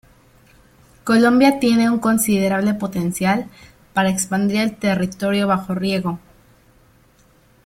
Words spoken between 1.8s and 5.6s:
un considerable potencial para expandir el territorio